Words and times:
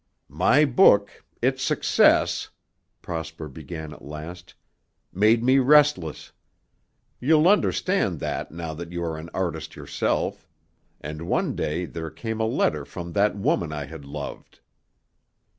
"My 0.29 0.65
book 0.65 1.11
its 1.43 1.61
success," 1.61 2.49
Prosper 3.03 3.47
began 3.47 3.93
at 3.93 4.01
last, 4.03 4.55
"made 5.13 5.43
me 5.43 5.59
restless. 5.59 6.31
You'll 7.19 7.47
understand 7.47 8.19
that 8.19 8.51
now 8.51 8.73
that 8.73 8.91
you 8.91 9.03
are 9.03 9.15
an 9.19 9.29
artist 9.31 9.75
yourself. 9.75 10.47
And 11.01 11.27
one 11.27 11.55
day 11.55 11.85
there 11.85 12.09
came 12.09 12.39
a 12.39 12.45
letter 12.47 12.83
from 12.83 13.11
that 13.13 13.37
woman 13.37 13.71
I 13.71 13.85
had 13.85 14.03
loved." 14.03 14.59